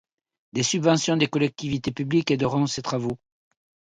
[0.53, 3.19] Des subventions des collectivités publiques aideront ces travaux.